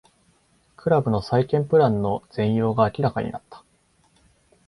[0.77, 3.63] クラブの再建プランの全容が明らかになった